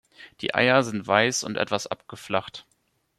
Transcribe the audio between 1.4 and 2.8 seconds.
und etwas abgeflacht.